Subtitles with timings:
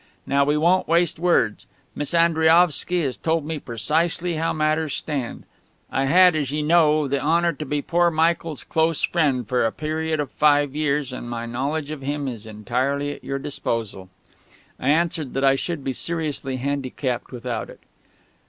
[0.25, 1.67] "Now we won't waste words.
[1.93, 5.43] Miss Andriaovsky has told me precisely how matters stand.
[5.91, 9.71] I had, as ye know, the honour to be poor Michael's close friend for a
[9.71, 14.09] period of five years, and my knowledge of him is entirely at your disposal."
[14.79, 17.81] I answered that I should be seriously handicapped without it.